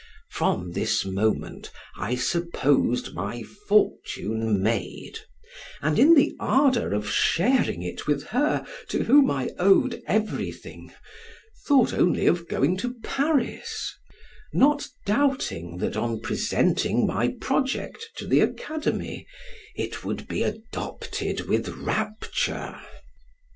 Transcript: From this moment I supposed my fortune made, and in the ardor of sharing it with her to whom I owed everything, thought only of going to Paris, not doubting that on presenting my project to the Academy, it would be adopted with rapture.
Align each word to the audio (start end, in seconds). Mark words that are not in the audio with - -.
From 0.31 0.71
this 0.71 1.05
moment 1.05 1.69
I 1.95 2.15
supposed 2.15 3.13
my 3.13 3.43
fortune 3.43 4.59
made, 4.63 5.19
and 5.79 5.99
in 5.99 6.15
the 6.15 6.35
ardor 6.39 6.91
of 6.91 7.07
sharing 7.07 7.83
it 7.83 8.07
with 8.07 8.23
her 8.33 8.65
to 8.87 9.03
whom 9.03 9.29
I 9.29 9.51
owed 9.59 10.01
everything, 10.07 10.91
thought 11.67 11.93
only 11.93 12.25
of 12.25 12.47
going 12.47 12.77
to 12.77 12.95
Paris, 13.03 13.93
not 14.53 14.87
doubting 15.05 15.77
that 15.77 15.95
on 15.95 16.19
presenting 16.19 17.05
my 17.05 17.35
project 17.39 18.09
to 18.15 18.25
the 18.25 18.39
Academy, 18.39 19.27
it 19.75 20.03
would 20.03 20.27
be 20.27 20.41
adopted 20.41 21.41
with 21.41 21.69
rapture. 21.69 22.75